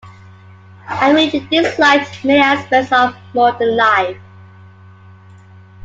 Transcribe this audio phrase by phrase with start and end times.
[0.87, 4.17] Hamilton disliked many aspects of modern life.